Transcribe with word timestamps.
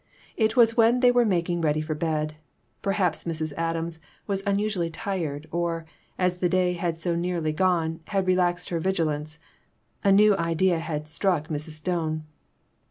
It 0.35 0.57
was 0.57 0.75
when 0.75 1.01
they 1.01 1.11
were 1.11 1.25
making 1.27 1.61
ready 1.61 1.79
for 1.79 1.93
bed. 1.93 2.35
Per 2.81 2.93
haps 2.93 3.25
Mrs. 3.25 3.53
Adams 3.55 3.99
was 4.25 4.41
unusually 4.47 4.89
tired, 4.89 5.47
or, 5.51 5.85
as 6.17 6.37
the 6.37 6.49
day 6.49 6.75
was 6.81 6.99
so 6.99 7.15
nearly 7.15 7.51
gone, 7.51 7.99
had 8.07 8.25
relaxed 8.25 8.69
her 8.69 8.79
vigilance. 8.79 9.37
A 10.03 10.11
new 10.11 10.35
idea 10.37 10.79
had 10.79 11.07
struck 11.07 11.49
Mrs. 11.49 11.73
Stone. 11.77 12.23